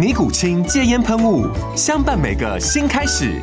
[0.00, 1.46] 尼古清戒烟喷雾，
[1.76, 3.38] 相伴每个新开始。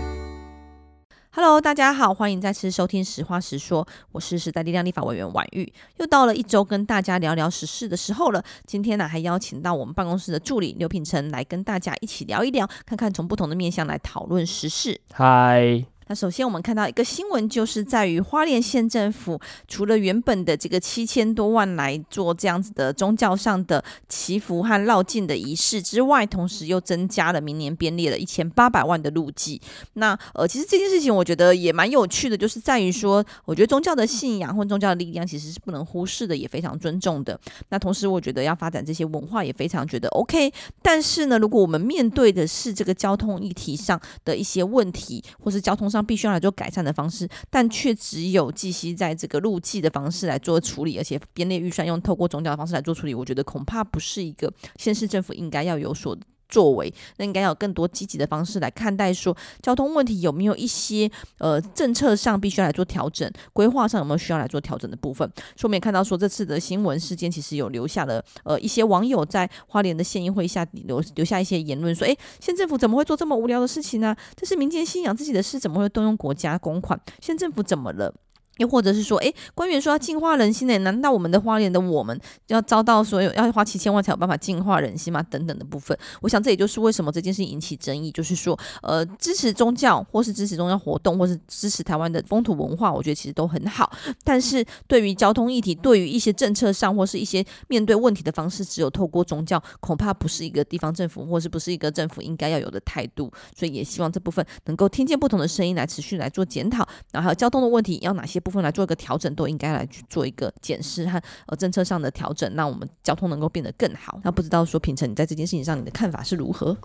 [1.30, 8.44] Hello，大家好，欢迎再次收听《实话实说》，我是时代力量立法委员婉玉，又到了一周跟大家聊聊时事的时候了。
[8.66, 15.00] 今天呢，还邀请到我们办公室的助理刘品成来跟大家一起聊一聊，看看从不同的面向来讨论时事。
[15.14, 15.86] 嗨。
[16.09, 29.61] 那首先，我们看到一个新闻，就是在于花莲县政府除了原本的这个七千多万来做这样子的宗教上的祈福和绕境的仪式之外，同时又增加了明年编列了一千八百万的路祭。
[29.94, 37.38] 那呃，其实这件事情我觉得也蛮有趣的，就是在于说，我觉得宗教的信仰或宗教的力量其实是不能忽视的，也非常尊重的。
[37.67, 40.53] 那同时，我觉得要发展这些文化也非常觉得 OK。
[40.81, 56.18] 但是呢，如果我们面对的是这个交通议题上的一些问题，或是交通上，必须要来做改善的方式，但却只有继续在这个路祭的方式来做处理，而且编列预算用透过宗教的方式来做处理，我觉得恐怕不是一个县市政府应该要有所
[56.50, 61.09] 作为，那应该要有更多积极的方式来看待说，交通问题有没有一些
[61.40, 65.28] 呃政策上必须要来做调整，规划上有没有需要来做调整的部分。
[65.56, 74.16] 所以我们也看到说，这次的新闻事件其实有留下了呃一些网友在花莲的县议会下留留下一些言论，说，诶，县政府怎么会做这么无聊的事情呢？
[74.35, 77.00] 这是民间信仰自己的事，怎么会动用国家公款？
[77.22, 78.14] 县政府怎么了？
[78.57, 80.78] 又或者是说，诶，官员说要净化人心呢？
[80.79, 85.22] 难道我们的花莲的我们要遭到所有要花七千万才有办法净化人心吗？
[85.23, 93.91] 等等的部分，我想这也就是为什么这件事引起争议，就是说，呃，支持宗教或是支持宗教活动，或是支持台湾的风土文化，我觉得其实都很好。
[94.23, 103.31] 但是对于交通议题，对于一些政策上或是一些面对问题的方式，只有透过宗教，恐怕不是一个地方政府或是不是一个政府应该要有的态度。
[103.56, 106.88] 所以也希望这部分能够听见不同的声音，来持续来做检讨。
[107.12, 108.41] 然后还有交通的问题，要哪些？
[108.47, 114.22] 部分来做一个调整，都应该来去做一个检视和呃政策上的调整，让我们交通能够变得更好。
[114.24, 116.78] 那不知道说品成，你在这件事情上你的看法是如何？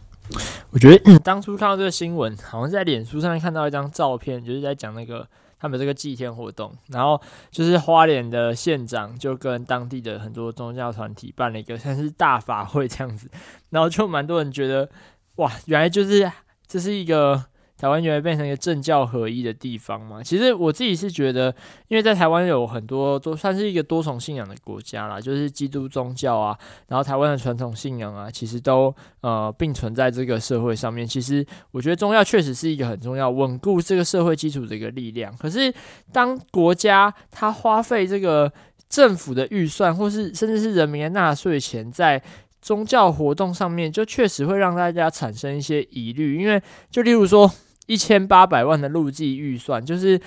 [0.71, 5.25] 我觉得、嗯、当初看到这个新闻，好像是在脸书上面看到一张照片，就是在讲那个
[5.61, 7.21] 他们这个祭天活动，然后
[7.53, 13.31] 就是花莲的县长就跟当地的很多宗教团体办了一个像是大法会这样子，
[13.71, 14.91] 然后就蛮多人觉得
[15.37, 16.29] 哇，原来就是
[16.67, 17.45] 这是一个。
[17.83, 20.23] 台湾原来变成一个政教合一的地方嘛？
[20.23, 21.53] 其实我自己是觉得，
[21.89, 26.57] 因为在台湾有很多都算是一个多重信仰的国家啦，就是基督宗教啊，
[26.87, 31.05] 然后台湾的传统信仰啊，其实都呃并存在这个社会上面。
[31.05, 35.37] 其实我觉得宗教确实是一个很重要稳固这个社会基础的一个力量。
[35.37, 35.75] 可是
[36.13, 38.53] 当国家它花费这个
[38.89, 42.23] 政府的预算，或是甚至是人民的纳税钱在
[42.61, 46.41] 宗教活动上面，就确实会让大家产生一些疑虑。
[46.41, 47.51] 因为就例如说。
[47.87, 50.21] 一千八百万的路基预算，就是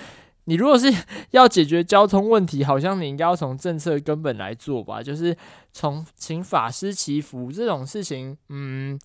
[0.44, 0.92] 你如果是
[1.32, 5.36] 要解决交通问题，好像你应该要从政策根本来做吧，就是
[5.72, 8.98] 从请法师祈福这种事情，嗯。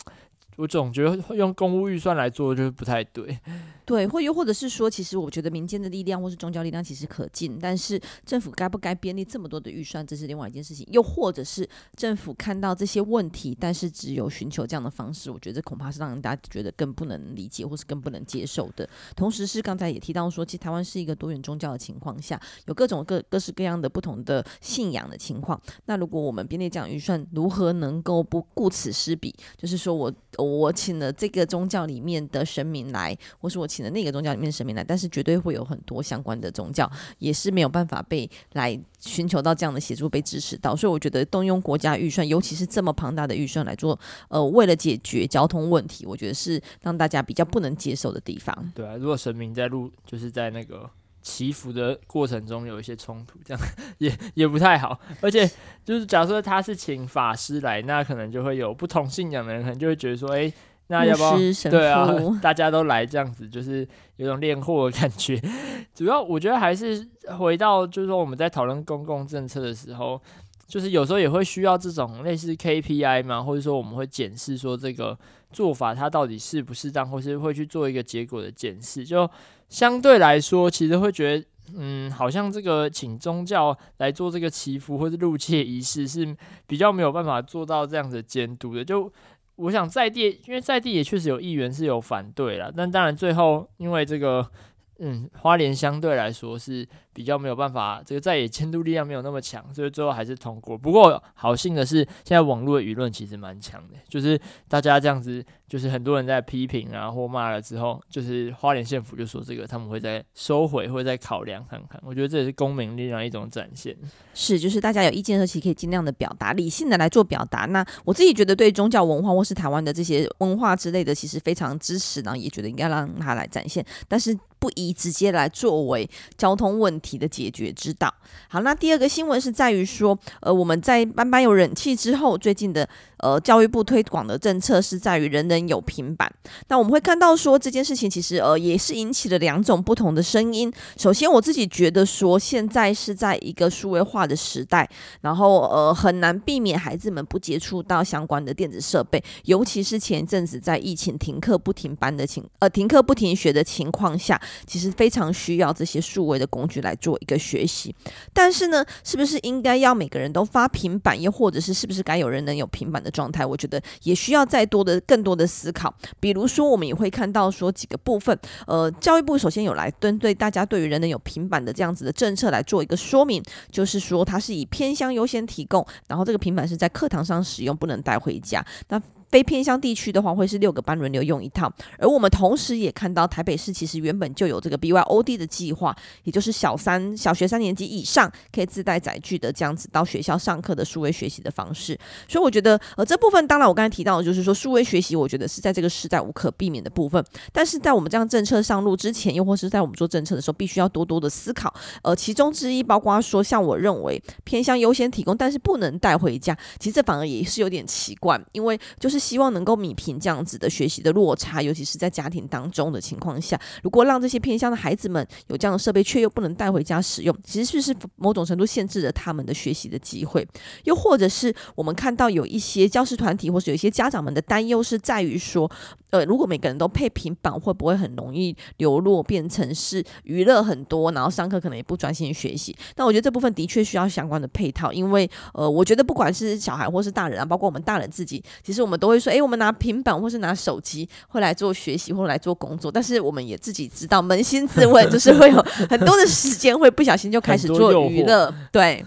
[0.56, 3.38] 我总觉得用公务预算来做就是不太对，
[3.84, 10.86] 对，或又或者是说，其实我觉得民间的力量或是宗教力量其实可敬，但是政府该不该编列这么多的预算，这是另外一件事情。
[10.90, 18.88] 又或者是政府看到这些问题，但是只有寻求这样的方式，我觉得恐怕是让大家觉得更不能理解或是更不能接受的。
[19.16, 25.60] 同时是刚才也提到说，其实台湾是一个多元宗教的情况下，有各种各各式各样的不同的信仰的情况。
[25.86, 29.34] 那如果我们编列这样预算，如何能够不顾此失彼？
[29.56, 30.12] 就是说我。
[30.38, 40.76] 我请了这个宗教里面的神明来，或是我请的那个宗教里面的神明来，但是绝对会有很多相关的宗教也是没有办法被来寻求到这样的协助，被支持到。
[40.76, 43.98] 所以我觉得动用国家预算，尤其是这么庞大的预算来做，
[44.28, 48.72] 呃，为了解决交通问题，我觉得是让大家比较不能接受的地方。
[48.74, 50.90] 对啊，如果神明在路，就是在那个。
[51.24, 53.62] 祈福的过程中有一些冲突，这样
[53.98, 54.98] 也也不太好。
[55.20, 55.48] 而且
[55.84, 60.52] 就是假设他是请法师来，那可能就会有不同信仰的人，可能就会觉得说，诶、
[60.92, 61.38] 那要不要
[61.70, 62.06] 对啊？
[62.42, 65.40] 大家都来这样子，就是有种练货的感觉。
[65.94, 67.08] 主要我觉得还是
[67.38, 70.20] 回到，就是说我们在讨论公共政策的时候，
[70.66, 75.18] 就是有时候也会需要这种类似 KPI 嘛，或者说我们会检视说这个
[75.50, 79.02] 做法它到底适不适当，或是会去做一个结果的检视。
[79.02, 79.28] 就
[79.70, 81.46] 相对来说，其实会觉得。
[81.74, 86.36] 嗯，好像这个请宗教来做这个祈福或是入切仪式是
[86.66, 88.84] 比较没有办法做到这样子监督的。
[88.84, 89.10] 就
[89.56, 94.50] 我想在地，因为在地也确实有议员是有反对了，但当然最后因为这个，
[94.98, 96.88] 嗯，花莲相对来说是。
[97.12, 100.76] 比较没有办法，这个在野监督力量没有那么强，所以最后还是通过。
[100.76, 112.00] 不过好幸的是，现在网络的舆论其实蛮强的，就是大家这样子，就是很多人在批评啊或骂了之后，就是花莲县府就说这个他们会再收回，会再考量看看。
[112.04, 113.96] 我觉得这也是公民力量一种展现。
[114.34, 117.66] 是，就是大家有意见的时候，其实可以尽量的表达，理性的来做表达。
[117.66, 127.12] 那我自己觉得，对宗教文化或是台湾的这些文化之类的，其实非常支持，然后也觉得应该让他来展现，但是不宜直接来作为交通问题。
[127.18, 128.12] 的解决之道。
[128.48, 132.88] 好，那第二个新闻是在于说，呃，我们在斑斑有冷气之后，最近的。
[133.22, 136.30] 呃，教育部推广的政策是在于人人有平板。
[136.68, 140.70] 那我们会看到说这件事情其实呃也是引起了两种不同的声音。
[140.96, 144.88] 首先，我自己觉得说现在是在一个数位化的时代，
[145.20, 157.94] 然后呃很难避免孩子们不接触到相关的电子设备，尤其是前一阵子在疫情停课不停班的情呃停课不停学的情况下，其实非常需要这些数位的工具来做一个学习。
[158.32, 163.11] 但是呢，是不是应该要每个人都发平板，又或者是是不是该有人能有平板的？
[163.12, 165.94] 状态，我觉得也需要再多的、更多的思考。
[166.18, 168.36] 比如说，我们也会看到说几个部分，
[168.66, 178.64] 呃，教育部首先有来针对大家对于人人有平板的这样子的政策来做一个说明，就是说它是以偏乡优先提供，然后这个平板是在课堂上使用，不能带回家。
[178.88, 179.00] 那
[179.32, 181.72] 非偏乡地区的话，会是六个班轮流用一套。
[181.98, 191.98] 而我们同时也看到，台北市其实原本就有这个 BYOD 的计划，也就是小三小学三年级以上可以自带载具的这样子到学校上课的数位学习的方式。
[192.28, 197.24] 所以我觉得，呃，这部分当然我刚才提到的就是说，数位学习，我觉得是在这个时代无可避免的部分。
[197.54, 201.72] 但是在我们这样政策上路之前，又或是在我们做政策的时候，必须要多多的思考。
[202.02, 209.21] 呃，其中之一包括说，像我认为偏乡优先提供，但是不能带回家，其实这反而也是有点奇怪，因为就是。
[209.22, 220.46] 希望能够弭平这样子的学习的落差，尤其是在家庭当中的情况下，如果让这些偏乡的孩子们有这样的设备，却又不能带回家使用，其实是不是某种程度限制了他们的学习的机会？
[220.82, 225.70] 又或者是我们看到有一些教师团体，或是有一些家长们的担忧是在于说，
[226.10, 232.76] 呃，如果每个人都配平板，会不会很容易流落变成是娱乐很多，然后上课可能也不专心学习？
[232.96, 249.04] 那我觉得这部分的确需要相关的配套，因为呃，我觉得不管是小孩或是大人啊，包括我们大人自己，其实我们都会说，诶，我们拿平板或是拿手机会来做学习或来做工作，但是我们也自己知道，扪心自问，就是会有很多的时间会不小心就开始做娱乐，对。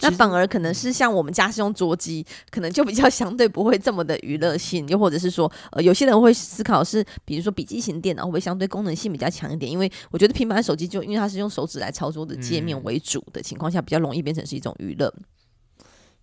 [0.00, 9.70] 那反而可能是像我们家是用桌机，可能就比较相对不会这么的娱乐性，又或者是说，呃，有些人会思考是，比如说笔记型电脑会不会相对功能性比较强一点？
[9.70, 15.14] 因为我觉得平板手机就因为它是用手指来操作的界面为主的情况下，比较容易变成是一种娱乐。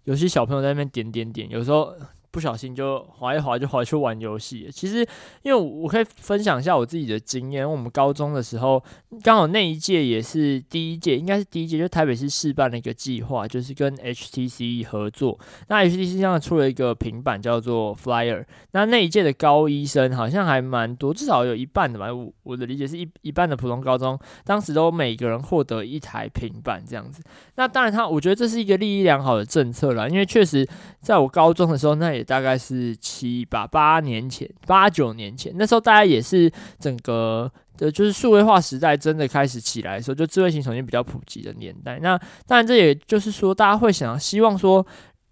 [0.04, 1.94] 有些小朋友在那边点点点，有时候。
[2.36, 4.70] 不小心就滑一滑就滑去玩游戏。
[4.70, 5.08] 其实，
[5.42, 7.66] 因为我可以分享一下我自己的经验。
[7.66, 8.84] 我们高中的时候，
[9.24, 15.40] 刚好那一届也是第一届，应该是第一届，就台北市试办的一个计划，就是跟 HTC 合作。
[15.70, 18.44] 那 HTC 上出了一个平板，叫做 Flyer。
[18.74, 22.14] 那那一届的高一生好像还蛮多，至少有一半的吧。
[22.14, 27.24] 我我的理解是一一半的普通高中，当时都每个人获得一台平板这样子。
[27.56, 30.68] 那当然，他我觉得这是一个利益良好的政策啦，因为确实
[31.00, 32.25] 在我高中的时候，那也。
[32.26, 42.00] 大概是七八八年前，八九年前，那时候大家也是整个的，就是数位化时代真的开始起来的时候，就智慧型手机比较普及的年代。
[42.02, 42.18] 那
[42.48, 44.86] 当然，这也就是说，大家会想希望说，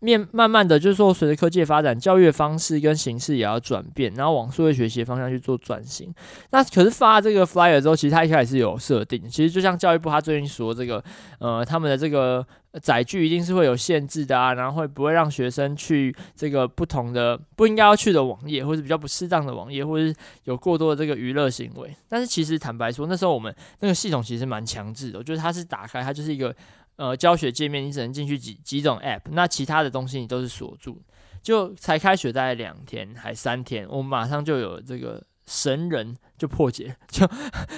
[0.03, 6.13] 面慢慢的就是说，随着科技的发展，教育的方式跟形式也要转变，然后往数位学习的方向去做转型。
[6.51, 11.03] 那可是发这个 flyer 之后，其实它一开始是有设定，其实就像教育部他最近说这个，
[11.39, 12.45] 呃，他们的这个。
[12.81, 21.95] 载具一定是会有限制的啊，然后会不会让学生去这个不同的不应该要去的网页，或者比较不适当的网页，或者是有过多的这个娱乐行为。
[22.09, 26.55] 但是其实坦白说，那时候我们那个系统其实蛮强制的，我觉得它是打开，它就是一个
[26.95, 31.01] 呃教学界面，你只能进去几几种 app，那其他的东西你都是锁住。
[31.41, 37.29] 就才开学大概两天还三天，我们马上就有这个神人就破解， 就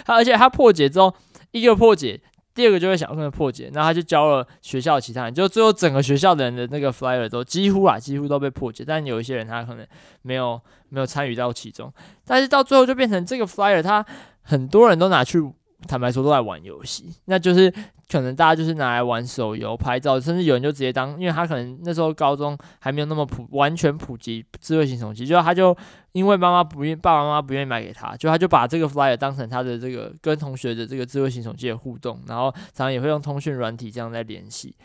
[0.06, 1.12] 而且他破解之后
[1.52, 2.22] 一个破解。
[2.54, 9.86] 第二个就会想跟他破解，那他就教了学校其他人，就最后整个学校的人的那个 flyer 都几乎啊，几乎都被破解，但有一些人他可能
[10.22, 11.92] 没有没有参与到其中，
[12.24, 14.06] 但是到最后就变成这个 flyer，他
[14.42, 15.42] 很多人都拿去。
[15.88, 17.72] 坦白说，都在玩游戏，那就是
[18.10, 25.76] 可能大家就是拿来玩手游、拍照，甚至有人就直接当，因为他可能那时候高中还没有那么普完全普及智慧型手机，就他就
[26.12, 34.76] 因为妈妈不愿，爸爸妈妈不愿意买给他，就他就把这个 flyer 当成他的这个跟同学的这个智慧型手机的互动，然后常常也会用通讯软体这样在联系。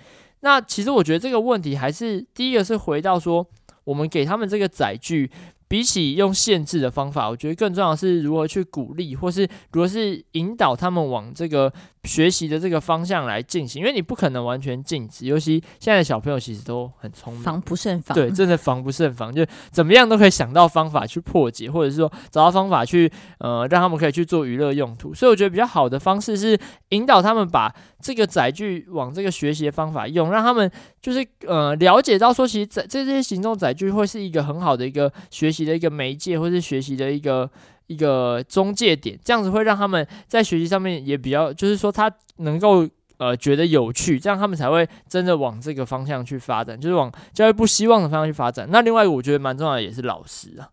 [0.40, 3.46] 那其实我觉得这个问题还是第一个是回到说，
[3.84, 5.30] 我们给他们这个载具。
[5.70, 11.72] 比起用限制的方法，我觉得更重要的是如何去鼓励，或是如何是引导他们往这个
[12.04, 13.80] 学习的这个方向来进行。
[13.80, 18.14] 因为你不可能完全禁止，尤其现在的小朋友其实都很聪明，防不胜防。
[18.14, 25.14] 对，真的防不胜防，就怎么样都可以想到方法去破解，或者是说找到方法去呃让他们可以去做娱乐用途。
[25.14, 26.58] 所以我觉得比较好的方式是
[26.90, 37.50] 引导他们把这个载具往这个学习的方法用，让他们就是呃了解到说，其实这这些行动载具会是一个很好的一个学习的一个媒介，或是学习的一个
[37.90, 48.68] 一个中介点，这样子会让他们在学习上面也比较，就是说他能够呃觉得有趣，这样他们才会真的往这个方向去发展，就是往教育部希望的方向去发展。
[48.70, 50.70] 那另外一个我觉得蛮重要的也是老师啊，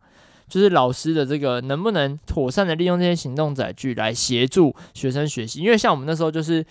[0.47, 6.63] 就是老师的这个能不能妥善的利用这些行动载具来协助学生学习，因为像我们那时候就是。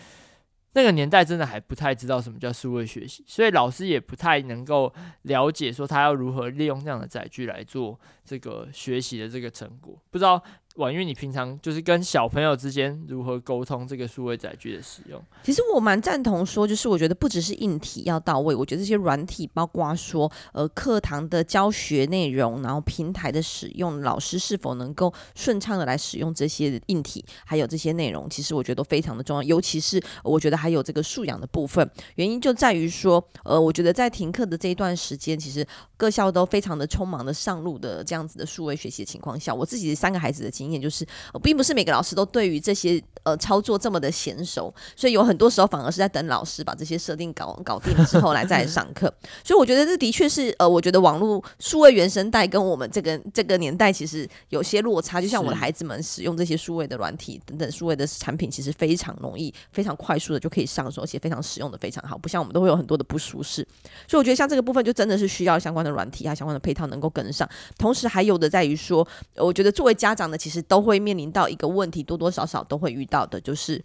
[0.77, 4.93] 那个年代真的还不太知道什么叫数位学习，所以老师也不太能够
[5.23, 10.43] 了解说他要如何利用这样的载具来做这个学习的这个成果，不知道。
[10.77, 15.23] 婉諭，你平常就是跟小朋友之间如何沟通这个数位载具的使用？
[15.43, 29.43] 其实我蛮赞同说，就是我觉得不只是硬体要到位，我觉得这些软体，包括说呃课堂的教学内容，然后平台的使用，老师是否能够顺畅的来使用这些硬体，还有这些内容，其实我觉得都非常的重要。
[29.43, 35.67] 尤其是我觉得还有这个素养的部分，原因就在于说，呃，我觉得在停课的这一段时间，其实
[35.97, 41.07] 各校都非常的匆忙的上路的这样子的数位学习的情况下，我自己三个孩子的经验就是，
[41.43, 49.13] 并不是每个老师都对于这些呃操作这么的娴熟，所以有很多时候反而是在等老师把这些设定搞搞定了之后来再来上课。
[49.45, 55.21] 所以我觉得这的确是呃，我觉得网络数位原生代跟我们这个这个年代其实有些落差。
[55.21, 62.17] 就像我的孩子们使用这些数位的软体等等数位的产品，其实非常容易、非常快速的就可以上手，而且非常实用的非常好。
[62.19, 63.67] 不像我们都会有很多的不舒适。
[64.07, 67.49] 所以我觉得像这个部分就真的是需要相关的软体啊相关的配套能够跟上。
[67.79, 69.07] 同时还有的在于说，
[69.37, 73.85] 我觉得作为家长的其实都会面临到一个问题，多多少少都会遇到的，就是。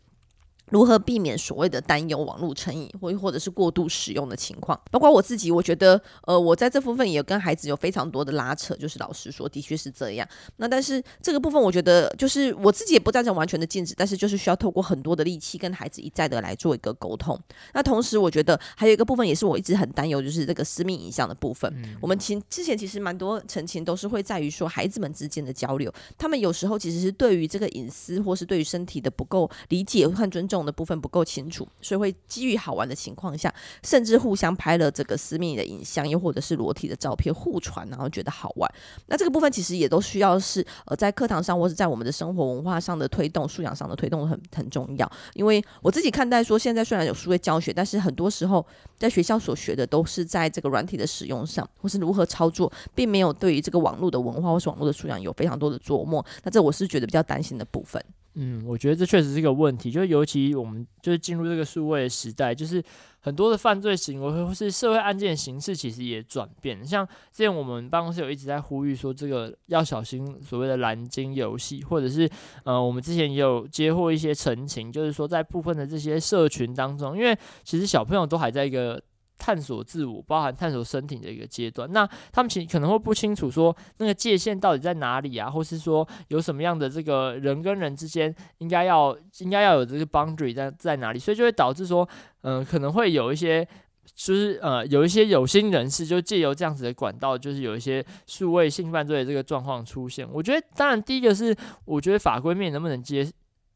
[0.71, 4.79] 如何避免所谓的担忧网络成瘾，或或者是过度使用的情况？
[4.89, 8.75] 包括我自己，我觉得，呃，我在这部分也跟孩子有非常多的拉扯。
[8.75, 10.27] 就是老实说，的确是这样。
[10.55, 17.39] 那但是这个部分，我觉得就是我自己也不赞成完全的禁止，但是就是需要透过很多的力气跟孩子一再的来做一个沟通。
[17.73, 21.71] 那同时，我觉得还有一个部分也是我一直很担忧，就是这个私密影像的部分。
[21.99, 33.53] 我们其之前其实蛮多澄清都是会在于说孩子们之间的交流，他们有时候其实是对于这个隐私或是对于身体的不够理解和尊重的部分不够清楚，所以会基于好玩的情况下，
[33.83, 38.71] 甚至互相拍了这个私密的影像，又或者是裸体的照片互传，然后觉得好玩。
[39.07, 45.11] 那这个部分其实也都需要是呃在课堂上或者在我们的生活文化上的推动、素养上的推动很很重要。
[45.33, 48.65] 因为我自己看待说，现在虽然有数位教学，但是很多时候
[48.97, 56.25] 在学校所学的都是在这个软体的使用上，或是如何操作，并没有对于这个网络的文化或是网络的素养有非常多的琢磨。
[56.43, 58.03] 那这我是觉得比较担心的部分。
[58.35, 62.81] 嗯，我觉得这确实是一个问题，就尤其我们就是进入这个数位的时代，就是
[63.19, 66.85] 很多的犯罪行为或是社会案件形式其实也转变。
[66.85, 72.29] 像之前我们办公室有一直在呼吁说，这个要小心所谓的蓝鲸游戏，或者是
[72.63, 79.01] 呃，我们之前也有接获一些陈情，就是说在部分的这些社群当中，因为其实小朋友都还在一个。
[79.41, 81.91] 探索自我，包含探索身体的一个阶段。
[81.91, 92.07] 那他们其实可能会不清楚说那个界限到底在哪里啊，或是说有什么样的这个人跟人之间应该要应该要有这个 boundary 在在哪里，所以就会导致说，
[92.43, 93.67] 嗯、可能会有一些
[94.13, 100.27] 就是呃有一些有心人士就借由这样子的管道，就是有一些数位性犯罪的这个状况出现。
[100.31, 101.55] 我觉得，当然第一个是
[101.85, 103.27] 我觉得法规面能不能接。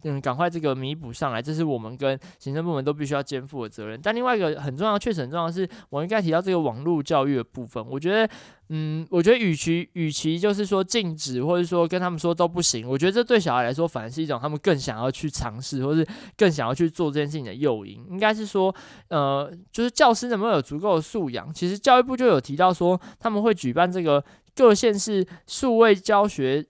[0.07, 3.99] 嗯，赶快这个弥补上来，这是我们跟行政部门都必须要肩负的责任。
[4.01, 7.83] 但另外一个很重要，确实很重要是，我应该提到这个网络教育的部分。
[7.89, 8.29] 我觉得，
[8.69, 16.05] 嗯，我觉得与其与其就是说禁止，或者说跟他们说都不行，我觉得这对小孩来说反而是一种他们更想要去尝试，或是
[16.37, 18.05] 更想要去做这件事情的诱因。
[18.11, 18.73] 应该是说，
[19.07, 21.51] 呃，就是教师能不能有足够的素养？
[21.51, 24.23] 其实教育部就有提到说，他们会举办这个
[24.55, 26.63] 各县市数位教学。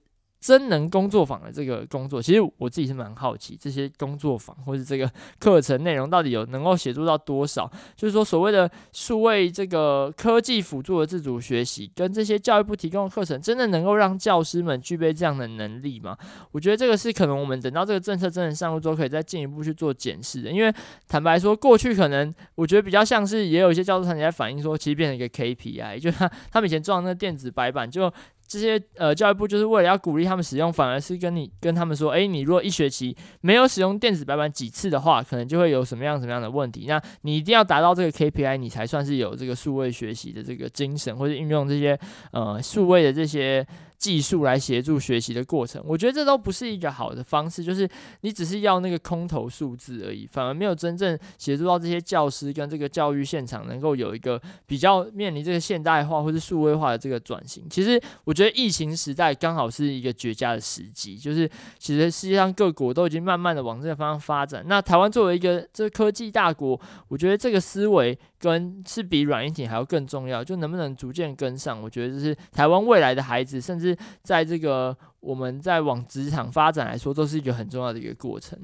[0.45, 5.09] 真能工作坊的这个工作，其实我自己是蛮好奇，这些工作坊或者这个
[5.39, 7.67] 课程内容到底有能够协助到多少？
[7.95, 16.15] 就是说，所谓的数位这个科技辅助的自主学习，跟这些教育部提供的课程，真的能够让教师们具备这样的能力吗？
[16.51, 20.51] 我觉得这个是可能我们等到这个政策真的上路之后，可以再进一步去做检视的。
[20.51, 20.71] 因为
[21.07, 28.13] 坦白说，过去可能我觉得比较像是，也有一些教师团体在反映说，其实变成一个 KPI， 就他他们以前装那个电子白板就。
[28.47, 36.85] 这些呃，教育部就是为了要鼓励他们使用，反而是跟你跟他们说，诶，你如果一学期没有使用电子白板几次的话，可能就会有什么样什么样的问题。
[36.87, 41.99] 那你一定要达到这个 KPI，你才算是有这个数位学习的这个精神，或者运用这些
[42.31, 43.65] 呃数位的这些。
[44.05, 47.63] 技术来协助学习的过程，我觉得这都不是一个好的方式。
[47.63, 47.89] 就是
[48.21, 57.67] 你只是要那个空头数字而已，反而没有真正协助到这些教师跟这个教育现场能够有一个比较面临这个现代化或是数位化的这个转型。
[57.67, 64.63] 其实我觉得疫情时代刚好是一个绝佳的时机，就是其实世界上各国都已经慢慢的往这个方向发展。
[64.67, 68.15] 那台湾作为一个这个科技大国，我觉得这个思维。
[68.37, 71.81] 跟是比软硬体还要更重要，就能不能逐渐跟上？
[71.81, 78.57] 我觉得这是台湾未来的孩子，甚至在这个我们在往职场发展来说，都是一个很重要的一个过程。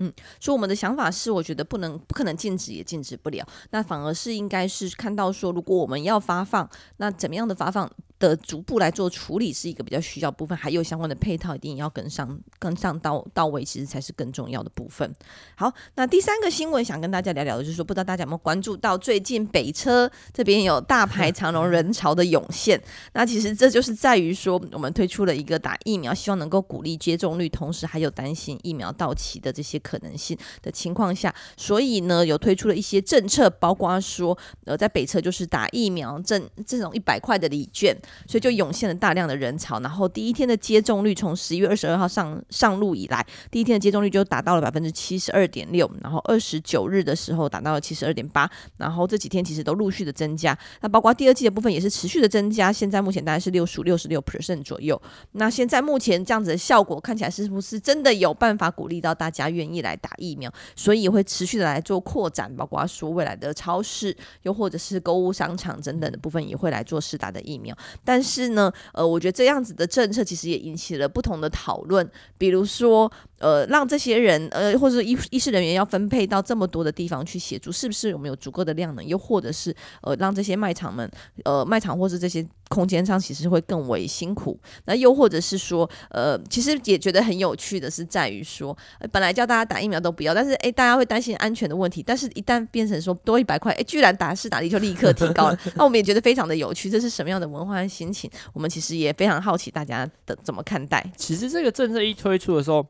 [0.00, 3.44] 嗯，所以我们的想法是，我觉得不能不可能禁止，也禁止不了。
[3.70, 7.90] 那反而是应该是看到说，如果我们要发放，那怎么样的发放？
[8.18, 15.14] 的逐步来做处理是一个比较需要部分，还有相关的配套一定要跟上，跟上到到位，其实才是更重要的部分。
[15.54, 22.80] 好，那第三个新闻想跟大家聊聊的，就是说不知道大家有没有关注到最近北车这边有大排长龙人潮的涌现。
[23.12, 37.96] 那其实这就是在于说，我们推出了一个打疫苗，希望能够鼓励接种率，同时还有担心疫苗到期的这些可能性的情况下，所以呢有推出了一些政策，包括说呃在北车就是打疫苗赠这种一百块的礼券。
[38.26, 55.00] 所以就涌现了大量的人潮，然后第一天的接种率从十一月二十二号上上路以来，第一天的接种率就达到了百分之七十二点六，然后二十九日的时候达到了七十二点八，然后这几天其实都陆续的增加，那包括第二季的部分也是持续的增加，现在目前大概是六十五、六十六 percent 左右。
[55.32, 60.52] 那现在目前这样子的效果看起来是不是真的有办法鼓励到大家愿意来打疫苗？
[60.76, 79.02] 所以也会持续的来做扩展，包括说未来的超市又或者是购物商场等等的部分也会来做试打的疫苗，但是呢，呃，我觉得这样子的政策其实也引起了不同的讨论，比如说，呃，让这些人，呃，或者是医医师人员要分配到这么多的地方去协助，是不是有没有足够的量呢？
[79.04, 81.10] 又或者是，呃，让这些卖场们，
[81.44, 84.58] 呃，卖场或是这些空间上其实会更为辛苦。
[84.84, 98.30] 那又或者是说，呃，其实也觉得很有趣的是在于说，呃，本来叫大家打疫苗都不要，但是诶，大家会担心安全的问题，但是一旦变成说多一百块，诶，居然打是打的就立刻提高了， 那我们也觉得非常的有趣，这是什么样的文化和心情？
[98.52, 101.04] 我们其实也非常好奇大家的怎么看待。
[101.16, 102.86] 其实这个政策一推出的时候。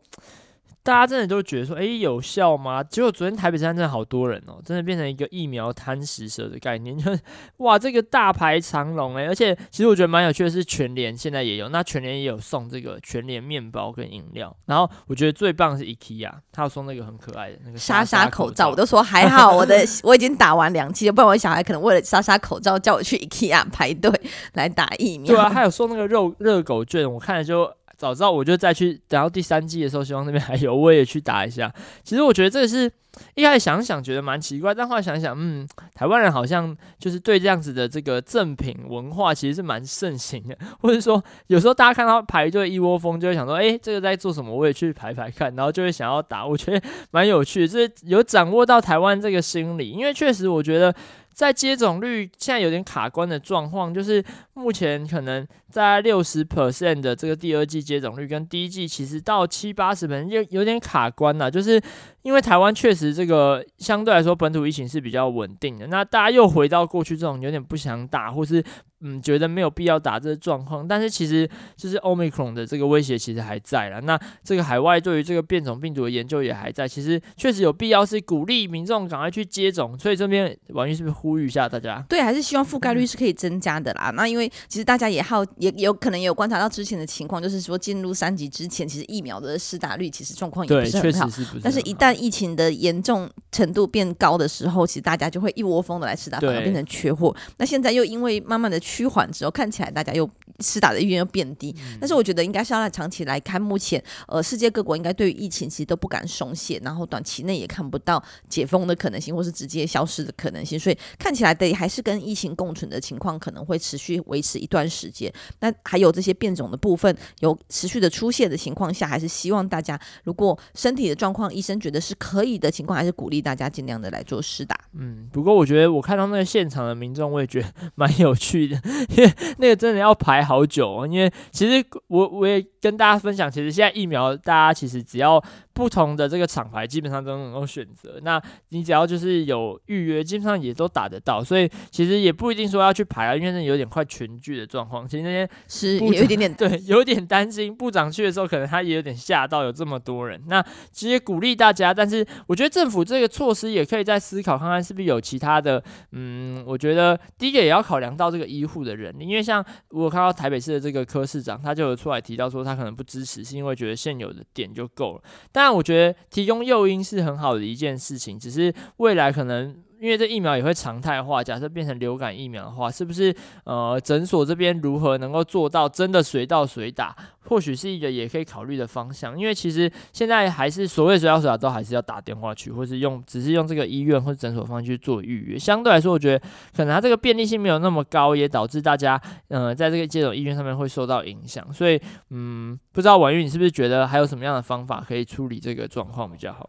[0.88, 2.82] 大家真的都觉得说，诶、欸，有效吗？
[2.82, 7.20] 结果昨天台北山真的好多人哦，真的变成一个疫苗贪食蛇的概念，就是
[7.58, 14.56] 哇，这个大排长龙诶，而且其实我觉得蛮有趣的是，全联现在也有，那全联也有送这个全联面包跟饮料。
[14.64, 18.70] 然后我觉得最棒的是 IKEA，他有送那个很可爱的那个莎莎口罩。
[18.70, 24.10] 我都说还好，我的我已经打完两期了，不然我小孩可能为了莎莎口罩叫我去 IKEA 排队
[24.54, 25.34] 来打疫苗。
[25.34, 27.70] 对啊，还有送那个肉热狗券，我看了就。
[27.98, 31.70] 早知道我就再去，等到第三季的时候，希望那边还有， 我也去打一下。
[32.04, 32.88] 其实我觉得这个是
[33.34, 44.54] 一开始想想觉得蛮奇怪，但后来想想，嗯，台湾人好像就是对这样子的这个赠品文化其实是蛮盛行的， 或者说有时候大家看到排队一窝蜂，就会想说，诶，这个在做什么？
[44.54, 46.46] 我也去排排看，然后就会想要打。
[46.46, 50.94] 我觉得蛮有趣，就是有掌握到台湾这个心理，因为确实我觉得。
[51.38, 54.20] 在接种率现在有点卡关的状况，就是
[54.54, 61.80] 目前可能在六十 percent 的这个第二季接种率，跟第一季其实到七八十 percent 有有点卡关了，就是
[62.22, 68.64] 因为台湾确实这个相对来说本土疫情是比较稳定的，那大家又回到过去这种有点不想打或是。
[69.00, 74.00] 嗯，觉得没有必要打这个状况，但是其实就是 Omicron 的这个威胁其实还在了。
[74.00, 79.96] 那这个海外对于这个变种病毒的研究也还在，其实确实有必要是鼓励民众赶快去接种。
[79.98, 82.04] 所以这边婉玉是不是呼吁一下大家？
[82.08, 84.10] 对，还是希望覆盖率是可以增加的啦。
[84.10, 91.02] 嗯、那因为其实大家也好，也有可能也有观察到之前的情况，就是说进入三级之前，其实疫苗的施打率其实状况也不是很好。
[91.02, 91.60] 对，确实是不是。
[91.62, 97.34] 但是一旦疫情的严重程度变高的时候，其实大家就会一窝蜂的来施打，反而变成缺货。
[97.56, 100.28] 那现在又因为慢慢的趋缓之后，看起来大家又
[100.60, 101.74] 施打的意愿又变低。
[101.78, 110.78] 嗯、但是我觉得应该是要来长期来看，目前呃世界各国应该对于疫情其实都不敢松懈，然后短期内也看不到解封的可能性，或是直接消失的可能性。
[110.78, 115.32] 所以看起来得还是跟疫情共存的情况可能会持续维持一段时间。
[115.60, 124.78] 那还有这些变种的部分有持续的出现的情况下，还是希望大家如果身体的状况医生觉得是可以的情况，还是鼓励大家尽量的来做试打。
[124.94, 128.80] 嗯，不过我觉得我看到那个现场的民众，我也觉得 蛮有趣的，
[129.16, 131.06] 因为那个真的要排好久。
[131.06, 138.18] 因为其实我我也跟大家分享，其实现在疫苗大家其实只要不同的这个厂牌，基本上都能够选择。
[138.22, 141.42] 那你只要就是有预约，基本上也都打得到。
[141.42, 145.06] 所以其实也不一定说要去排啊，因为那有点快群聚的状况。
[145.06, 150.40] 其实那天是有一点点 对，有点担心部长去的时候，可能他也有点吓到，有这么多人。
[150.46, 155.82] 那其实鼓励大家，但是我觉得政府这个措施也可以再思考看看，是不是有其他的。
[156.12, 165.22] 嗯，我觉得第一个也要考量到这个医护的人，因为像我看到台北市的这个柯市长，他就有出来提到说，他可能不支持，是因为觉得现有的点就够了。
[165.50, 169.74] 但，我觉得提供诱因是很好的一件事情，只是未来可能。
[170.00, 173.34] 因为这疫苗也会常态化，假设变成流感疫苗的话，是不是
[173.64, 177.14] 呃诊所这边如何能够做到真的随到随打？
[177.48, 179.38] 或许是一个也可以考虑的方向。
[179.38, 185.58] 因为其实现在还是所谓随到随打都还是要打电话去，或是用只是用这个医院或诊所方式去做预约。
[185.58, 191.72] 相对来说，我觉得可能它这个便利性没有那么高，也导致大家呃在这个接种医院上面会受到影响。
[191.72, 191.98] 所以
[192.30, 196.68] 嗯，不知道婉玉你是不是觉得还有什么样的方法可以处理这个状况比较好？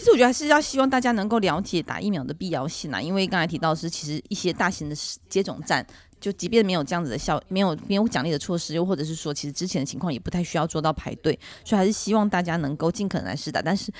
[0.00, 4.96] 其实我觉得还是要希望大家能够了解打疫苗的必要性啊，因为刚才提到是，其实一些大型的
[5.28, 5.86] 接种站，
[6.18, 13.92] 就即便没有这样子的效，没有没有奖励的措施，又或者是说，其实之前的情况也不太需要做到排队，所以还是希望大家能够尽可能来试打，但是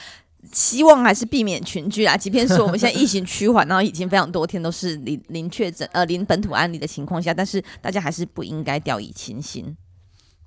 [0.53, 2.17] 希望还是避免群聚啊。
[2.17, 9.77] 即便说我们现在疫情趋缓，然后已经非常多天都是零零确诊呃零本土案例的情况下，但是大家还是不应该掉以轻心。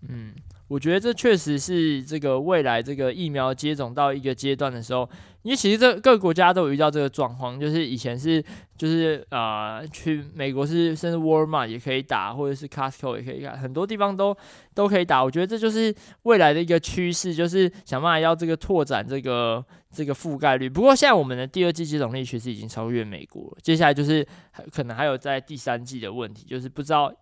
[0.09, 0.33] 嗯。
[0.67, 5.07] 我觉得这确实是这个未来这个疫苗接种到一个阶段的时候，
[5.43, 8.43] 因为其实这各个国家都有遇到这个状况，就是以前是
[8.77, 14.35] 就是啊、呃、去美国是甚至 Walmart 也可以打，或者是 Costco 也可以打，很多地方都
[14.73, 15.23] 都可以打。
[15.23, 20.67] 我觉得这就是未来的一个趋势，就是想办法要这个拓展这个这个覆盖率。
[20.67, 24.25] 不过现在我们的第二季接种率确实已经超越美国，接下来就是
[24.71, 27.13] 可能还有在第三季的问题，就是不知道。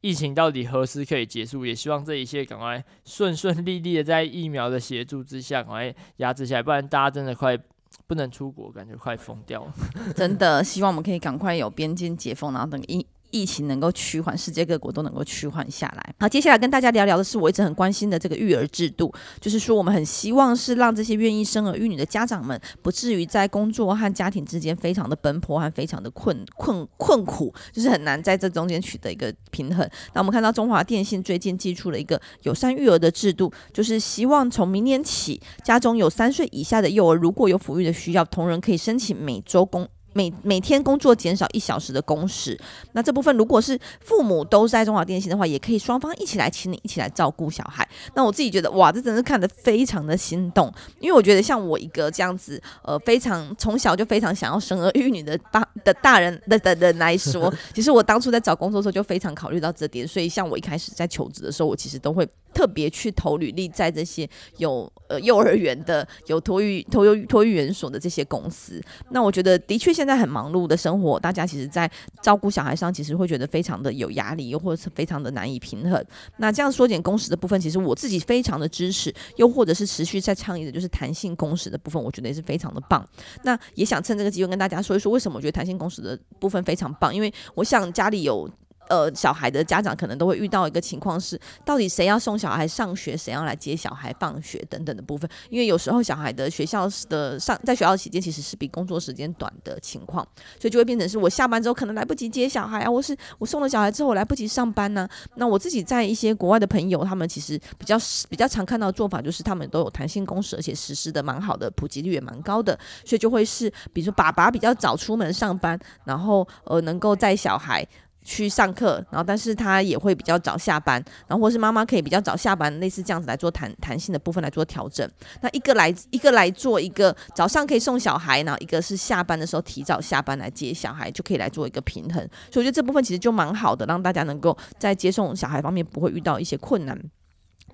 [0.00, 1.66] 疫情到底何时可以结束？
[1.66, 7.58] 也希望这一切赶快顺顺利利的，在疫苗的协助之下，赶快压制下来，不然大家真的快
[8.06, 9.74] 不能出国，感觉快疯掉了。
[10.16, 13.06] 真的希望我们可以赶快有边境解封，然后等疫。
[13.30, 16.14] 疫情能够趋缓，世界各国都能够趋缓下来。
[16.18, 29.88] 好，接下来跟大家聊聊的是我一直很关心的这个育儿制度，就是说我们很希望是让这些愿意生儿育女的家长们，不至于在工作和家庭之间非常的奔波和非常的困困困苦，就是很难在这中间取得一个平衡。
[30.12, 39.88] 那我们看到中华电信最近寄出了一个友善育儿的制度，就是希望从明年起，家中有三岁以下的幼儿，如果有抚育的需要，同仁可以申请每周工。
[40.12, 42.58] 每每天工作减少一小时的工时，
[42.92, 47.88] 那这部分如果是父母都在中华电信的话，也可以双方一起来请你一起来照顾小孩。
[48.14, 62.28] 那我自己觉得，哇，这真的是看得非常的心动，因为我觉得像我一个这样子，呃，非常从小就非常想要生儿育女的大的大人的的人来说， 其实我当初在找工作的时候就非常考虑到这点，所以像我一开始在求职的时候，我其实都会。
[62.52, 71.90] 特别去投履历在这些有呃幼儿园的、有托育托育托育园所的这些公司，那我觉得的确现在很忙碌的生活，大家其实在
[72.22, 76.04] 照顾小孩上，其实会觉得非常的有压力，又或者是非常的难以平衡。
[76.38, 83.06] 那这样缩减工时的部分，其实我自己非常的支持，又或者是持续在倡议的，就是弹性工时的部分，我觉得也是非常的棒。
[83.44, 88.50] 那也想趁这个机会跟大家说一说，为什么我觉得弹性工时的部分非常棒，因为我想家里有。
[88.90, 95.30] 呃，小孩的家长可能都会遇到一个情况是，到底谁要送小孩上学，谁要来接小孩放学等等的部分。
[95.48, 100.26] 因为有时候小孩的学校的上在学校期间其实是比工作时间短的情况，
[100.58, 107.96] 所以就会变成是我下班之后可能来不及接小孩啊，或是我送了小孩之后我来不及上班呢、那我自己在一些国外的朋友，他们其实比较
[108.28, 117.86] 比较常看到的做法就是他们都有弹性工时，而且实施的蛮好的，普及率也蛮高的，所以就会是比如说爸爸比较早出门上班，然后呃能够带小孩。
[118.22, 125.08] 去上课，然后但是他也会比较早下班，然后或是妈妈可以比较早下班，类似这样子来做弹弹性的部分来做调整。
[125.40, 132.16] 那一个来一个来做一个早上可以送小孩，然后一个是下班的时候提早下班来接小孩，就可以来做一个平衡。
[132.50, 136.98] 所以我觉得这部分其实就蛮好的，让大家能够在接送小孩方面不会遇到一些困难。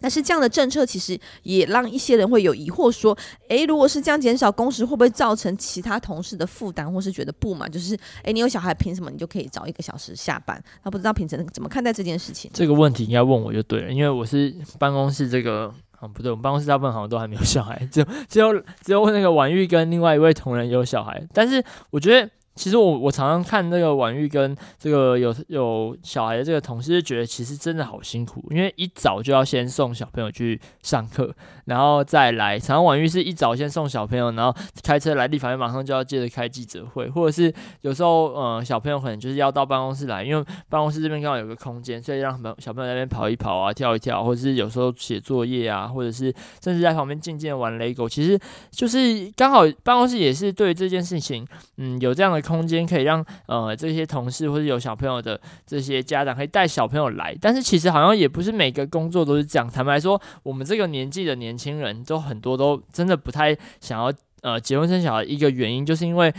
[0.01, 3.17] 但是这样的政策其实也让一些人会有疑惑，说：
[3.49, 7.71] 诶，如果是这样减少工时，会不会造成其他同事的负担，或是觉得不满？
[7.71, 10.63] 就是，诶，你有小孩，凭什么你就可以早一个小时下班？
[10.83, 12.51] 他不知道平成怎么看待这件事情。
[12.55, 21.23] 这个问题应该问我就对了，因为我是办公室这个，啊，不对，我们办公室大部分好像都还没有小孩，只有只有只有那个婉玉跟另外一位同仁有小孩。
[21.33, 22.31] 但是我觉得。
[22.57, 31.33] 其实我我常常看那个婉玉跟这个有有小孩的这个同事，就觉得其实真的好辛苦，因为一早就要先送小朋友去上课，
[31.67, 32.59] 然后再来。
[32.59, 48.41] 常常婉玉是一早先送小朋友，然后开车来立法院，马上就要接着开记者会，或者是有时候呃小朋友可能就是要到办公室来，因为办公室这边刚好有个空间，所以让小朋友那边跑一跑啊，跳一跳，或者是有时候写作业啊，或者是甚至在旁边静静玩 LEGO，其实
[48.71, 52.46] 就是刚好办公室也是对这件事情，嗯，有这样的。
[52.47, 59.69] 空间可以让呃这些同事或者有小朋友的这些家长可以带小朋友来，但是其实好像也不是每个工作都是这样。
[59.69, 66.33] 坦白说，我们这个年纪的年轻人都很多都真的不太想要呃结婚生小孩，一个原因就是因为。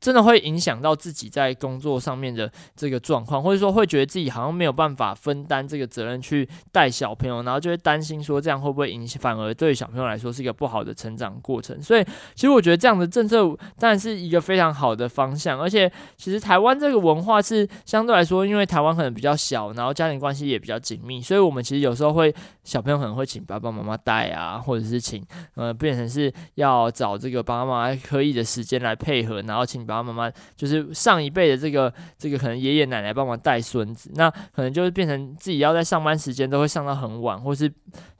[0.00, 11.80] 真的会影响到自己在工作上面的这个状况，或者说会觉得自己好像没有办法分担这个责任去带小朋友，然后就会担心说这样会不会影响，反而对小朋友来说是一个不好的成长过程。
[11.82, 13.44] 所以，其实我觉得这样的政策
[13.78, 22.34] 当然是一个非常好的方向，而且其实台湾这个文化是相对来说，因为台湾可能比较小，然后家庭关系也比较紧密，所以我们其实有时候会
[22.68, 29.88] 小朋友可能会请爸爸妈妈带啊，或者是请呃变成是要找这个爸爸妈妈可以的时间来配合，然后请。
[29.88, 37.72] 爸爸妈妈就是上一辈的这个这个可能爷爷奶奶帮忙带孙子，那可能就是变成自己要在上班时间都会上到很晚，或是。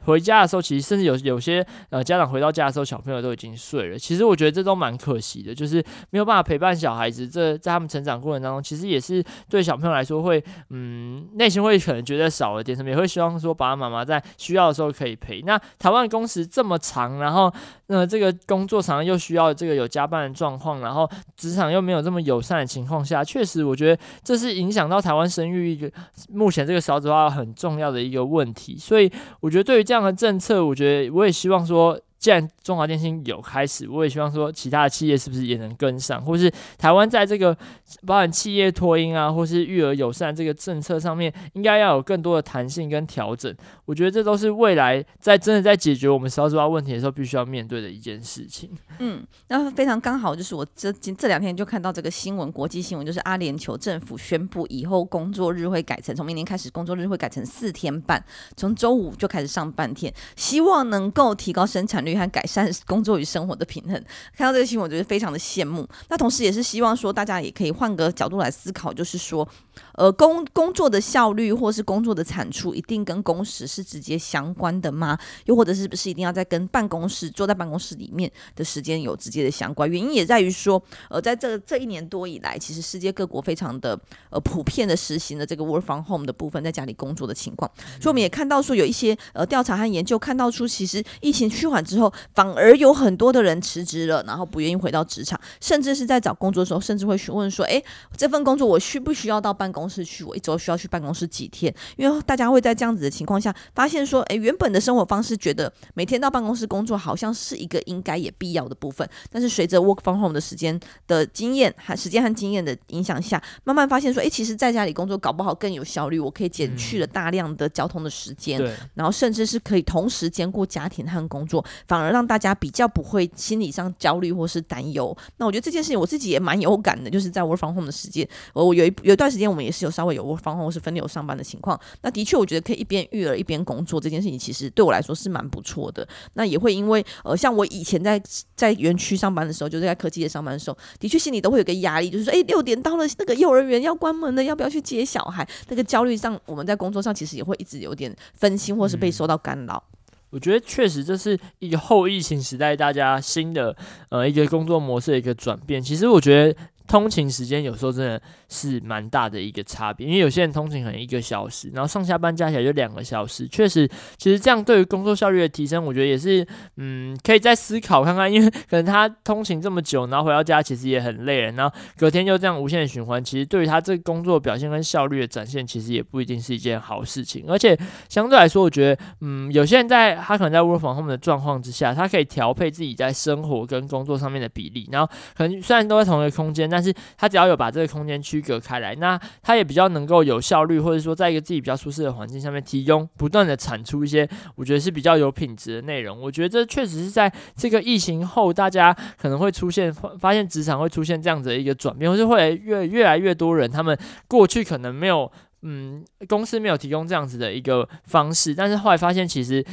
[0.05, 3.99] 回家的时候，其实甚至有有些呃家长回到家的时候，小朋友都已经睡了。
[3.99, 7.29] 其实我觉得这都蛮可惜的，就是没有办法陪伴小孩子。
[7.29, 15.43] 这在他们成长过程当中，其实也是对小朋友来说会嗯内心会可能觉得少了点什么，也会希望说爸爸妈妈在需要的时候可以陪。
[15.43, 17.53] 那台湾工时这么长，然后
[17.89, 25.91] 那、呃、这个工作常又需要这个有加班的状况，然后职场又没有这么友善的情况下，确实我觉得这是影响到台湾生育一个
[26.33, 28.79] 目前这个少子化很重要的一个问题。
[28.79, 29.89] 所以我觉得对于。
[29.89, 31.99] 这样的政策，我觉得我也希望说。
[32.19, 37.57] 既然中华电信有开始，我也希望说其他的企业是不是也能跟上，或是台湾在这个
[38.05, 43.55] 包含企业托婴啊，或是育儿友善这个政策上面，应该要有更多的弹性跟调整。
[43.85, 48.69] 我觉得这都是未来在真的在解决我们少子化问题的时候，必须要面对的一件事情。
[48.99, 58.21] 嗯，那非常刚好，就是我这这两天就看到这个新闻，国际新闻，就是阿联酋政府宣布以后工作日会改成，从明年开始工作日会改成四天半，
[58.57, 62.05] 从周五就开始上半天，希望能够提高生产。
[62.17, 63.95] 和改善 工作与生活的平衡，
[64.37, 65.89] 看到这个新闻，我觉得非常的羡慕。
[66.09, 69.47] 那同时也是希望说，大家也可以换个角度来思考，就是说，
[69.95, 75.19] 呃，工工作的效率或是工作的产出，一定跟工时是直接相关的吗？
[75.47, 79.91] 又或者是不是一定要在跟办公室坐在办公室里面的时间有直接的相关？
[79.91, 83.99] 原因也在于说，呃，在这这一年多以来，其实世界各国非常的
[84.31, 87.71] 呃普遍的实行了这个 work from home 的部分，在家里工作的情况。
[88.01, 92.13] 所以我们也看到说，有一些呃调查和研究看到出，其实疫情趋缓之后。
[92.35, 97.83] 反而有很多的人辞职了，然后不愿意回到职场，甚至是在找工作的时候，甚至会询问说：“诶，
[98.17, 100.25] 这份工作我需不需要到办公室去？
[100.25, 122.09] 我一周需要去办公室几天？”因为大家会在这样子的情况下，发现说：“诶，原本的生活方式觉得每天到办公室工作好像是一个应该也必要的部分，但是随着 work from home 的时间的经验和时间和经验的影响下，慢慢发现说：诶，其实在家里工作搞不好更有效率，我可以减去了大量的交通的时间，嗯、然后甚至是可以同时兼顾家庭和工作，反而。
[122.09, 125.15] 让大家比较不会心理上焦虑或是担忧。
[125.37, 131.79] 那我觉得这件事情我自己也蛮有感的，就是在 work from home 的时间，我有一有一段时间我们也是有稍微有 from home 或是分流上班的情况。
[132.03, 136.07] 那的确，我觉得可以一边育儿一边工作这件事情，其实对我来说是蛮不错的。
[136.35, 138.23] 那也会因为呃，像我以前在
[138.55, 145.47] 在园区上班的时候，就是在科技业上班的时候，的确心里都会有个压力，就是说，哎，六点到了，那个幼儿园要关门了，要不要去接小孩？
[145.69, 149.83] 那个焦虑上，我们在工作上其实也会一直有点分心，或是被受到干扰。
[149.93, 149.95] 嗯
[150.31, 153.75] 我觉得确实这是一个后疫情时代大家新的
[154.11, 155.81] 呃一个工作模式的一个转变。
[155.81, 156.55] 其实我觉得。
[156.89, 158.19] 通勤时间有时候真的
[158.49, 177.45] 是蛮大的一个差别，因为有些人通勤可能一个小时，然后上下班加起来就两个小时，确实，其实这样对于工作效率的提升，我觉得也是，嗯，可以再思考看看，因为可能他通勤这么久，然后回到家其实也很累了，然后隔天就这样无限循环，其实对于他这个工作表现跟效率的展现，其实也不一定是一件好事情。
[177.49, 196.21] 而且相对来说，我觉得，嗯，有些人在他可能在 work from home 的状况之下，他可以调配自己在生活跟工作上面的比例，然后可能虽然都在同一个空间，但是他只要有把这个空间区隔开来，那他也比较能够有效率，或者说在一个自己比较舒适的环境下面提供，不断的产出一些我觉得是比较有品质的内容。
[196.21, 205.31] 我觉得这确实是在这个疫情后，大家可能会出现发现职场会出现这样子的一个转变，或是会越越来越多人，他们过去可能没有，
[205.63, 209.65] 嗯，公司没有提供这样子的一个方式，但是后来发现其实。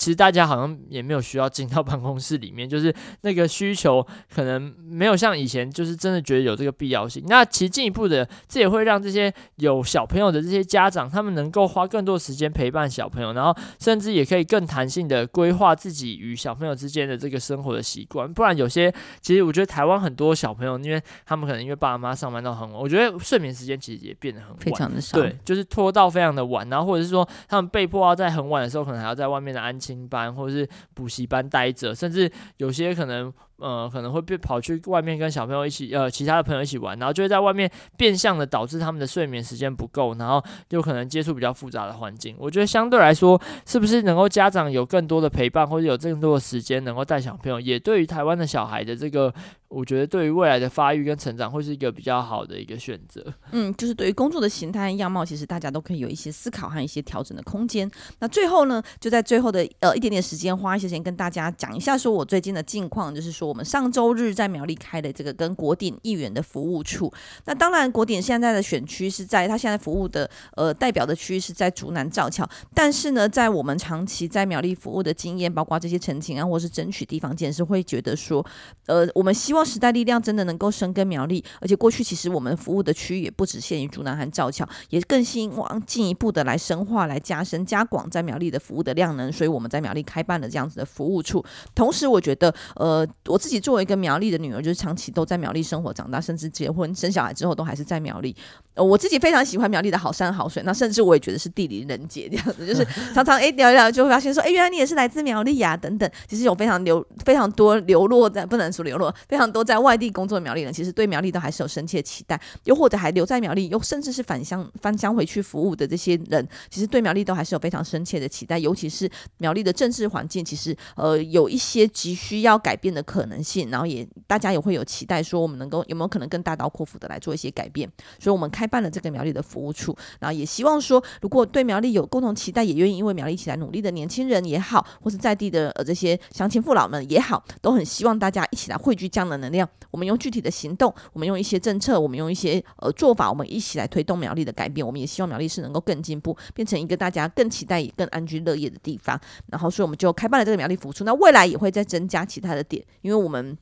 [0.00, 7.22] 其实大家好像也没有需要进到办公室里面，就是那个需求可能没有像以前，就是真的觉得有这个必要性。
[7.28, 18.32] 那其实进一步的，这也会让这些有小朋友的这些家长，他们能够花更多时间陪伴小朋友，然后甚至也可以更弹性的规划自己与小朋友之间的这个生活的习惯。
[18.32, 33.32] 不然有些，其实我觉得台湾很多小朋友，因为他们可能因为爸爸妈妈上班到很晚，我觉得睡眠时间其实也变得很晚，非常的少，对，就是拖到非常的晚，然后或者是说他们被迫要在很晚的时候，可能还要在外面的安新班或者是补习班待着，甚至有些可能。
[33.60, 42.34] 呃，可能会被跑去外面跟小朋友一起，呃，其他的朋友一起玩，然后就会在外面变相的导致他们的睡眠时间不够，然后又可能接触比较复杂的环境。
[42.38, 49.32] 我觉得相对来说，是不是能够家长有更多的陪伴，或者有更多的时间能够带小朋友，也对于台湾的小孩的这个，
[49.68, 53.24] 我觉得对于未来的发育跟成长会是一个比较好的一个选择。
[53.52, 57.90] 嗯，就是对于工作的形态样貌，其实大家都可以有一些思考和一些调整的空间。
[58.18, 64.30] 那最后呢，就在最后的呃一点点时间，花一些时间跟大家讲一下，说我最近的近况，就是说我们上周日。
[64.40, 67.12] 在苗栗开的这个跟国鼎议员的服务处，
[67.44, 78.44] 那当然国鼎现在的选区是在他现在服务的呃代表的区域是在竹南造桥，但是呢，在我们长期在苗栗服务的经验，包括这些陈情啊，或是争取地方建设，会觉得说，
[78.86, 91.44] 呃，我们希望时代力量真的能够深耕苗栗，而且过去其实我们服务的区域也不只限于竹南和造桥，也更希望进一步的来深化、来加深、加广在苗栗的服务的量能，所以我们在苗栗开办了这样子的服务处。
[91.74, 98.36] 同时，我觉得，呃，我自己作为一个苗栗的女儿，就是长期都在苗栗生活长大，甚至结婚生小孩之后都还是在苗栗。
[98.74, 106.08] 呃，我自己非常喜欢苗栗的好山好水，那甚至我也觉得是地灵人杰这样子，就是 常常哎聊一聊就会发现说，哎，原来你也是来自苗栗呀、啊、等等。
[106.28, 127.86] 其实有非常流非常多流落在不能说流落，非常多在外地工作的苗栗人，其实对苗栗都还是有深切期待，又或者还留在苗栗，又甚至是返乡返乡回去服务的这些人，其实对苗栗都还是有非常深切的期待，尤其是苗栗的政治环境，其实呃有一些急需要改变的可可能性，然后也大家也会有期待说，我们能够有没有可能更大刀阔斧的来做一些改变？
[128.18, 139.68] 所以，我们开办了这个苗栗的服务处，然后也希望说，如果对苗栗有共同期待，也愿意因为苗栗一起来努力的年轻人也好，或是在地的呃这些乡亲父老们也好，都很希望大家一起来汇聚这样的能量。
[139.90, 144.86] 我们用具体的行动，我们用一些政策，我们用一些呃做法，我们一起来推动苗栗的改变。
[144.86, 149.20] 我们也希望苗栗是能够更进步，变成一个大家更期待也更安居乐业的地方。
[149.48, 151.04] 然后，所以我们就开办了这个苗栗服务处。
[151.04, 153.58] 那未来也会再增加其他的点，因为我们。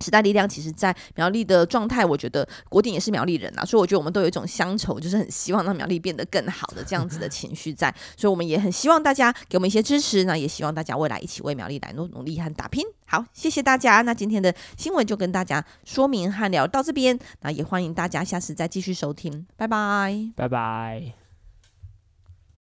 [0.00, 12.84] 时代力量其实，在苗栗的状态，我觉得国鼎也是苗栗人啊，所以我觉得我们都有一种乡愁，就是很希望让苗栗变得更好的这样子的情绪在，所以我们也很希望大家给我们一些支持，那也希望大家未来一起为苗栗来努努力和打拼。
[13.06, 21.23] 好，谢谢大家，那今天的新闻就跟大家说明和聊到这边，那也欢迎大家下次再继续收听，拜拜，拜拜。